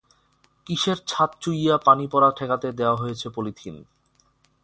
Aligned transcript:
কিসের 0.67 0.97
ছাদ 1.07 1.31
চুইয়ে 1.41 1.73
পানি 1.85 2.05
পড়া 2.07 2.29
ঠেকাতে 2.31 2.67
দেওয়া 2.71 2.95
হয়েছে 2.95 3.27
পলিথিন? 3.29 3.75